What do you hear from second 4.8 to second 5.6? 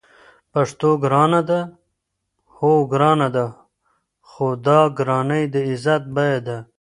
ګرانی د